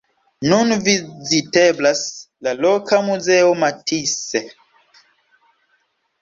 Nun 0.51 0.75
viziteblas 0.85 2.01
la 2.47 2.53
loka 2.63 3.01
muzeo 3.11 3.53
Matisse. 3.65 4.43